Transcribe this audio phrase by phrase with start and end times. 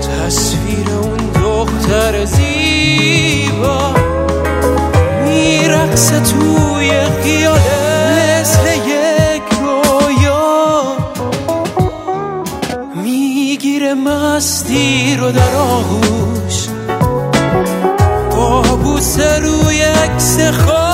[0.00, 3.94] تصویر اون دختر زیبا
[5.24, 6.90] میرقصه توی
[7.22, 10.82] خیاله مثل یک رویا
[12.94, 16.71] می‌گیره مستی رو در آغوش.
[18.76, 20.91] بوسه روی عکس خوش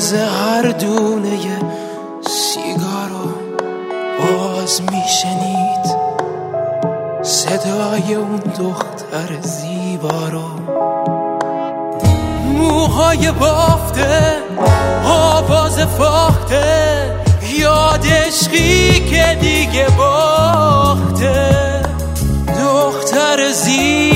[0.00, 1.58] ناز هر دونه
[2.26, 3.32] سیگارو
[4.18, 5.96] باز میشنید.
[7.22, 10.48] صدای اون دختر زیبا رو.
[12.52, 14.36] موهای بافته
[15.04, 17.16] آواز فاخته
[17.52, 21.82] یاد عشقی که دیگه باخته.
[22.58, 24.09] دختر زیبای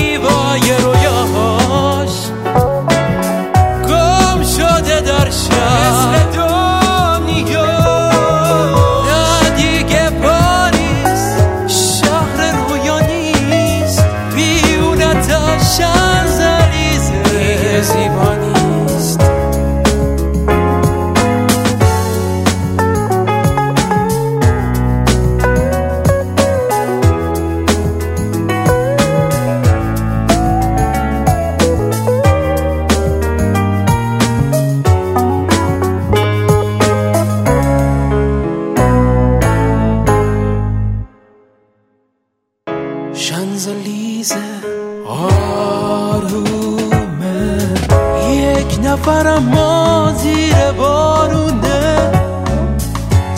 [49.07, 52.11] نفر اما زیر بارونه.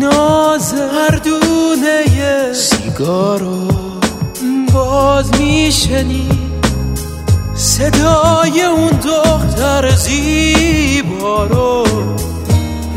[0.00, 3.81] ناز هر دونه سیگارو.
[4.72, 6.66] باز میشنید
[7.54, 11.86] صدای اون دختر زیبا رو.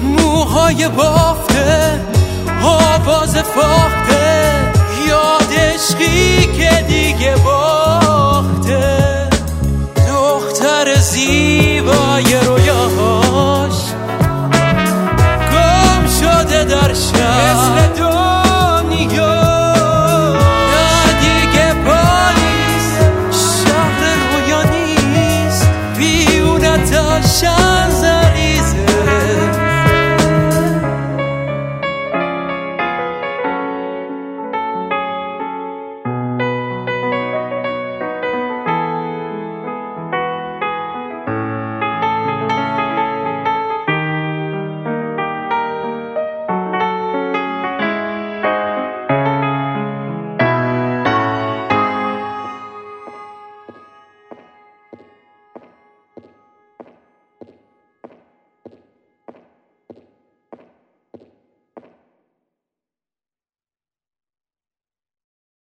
[0.03, 2.02] موهای بافته
[2.64, 3.38] آواز